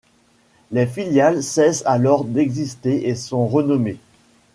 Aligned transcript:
Les 0.71 0.87
filiales 0.87 1.43
cessent 1.43 1.83
alors 1.85 2.25
d'exister 2.25 3.07
et 3.07 3.13
sont 3.13 3.45
renommées. 3.45 3.99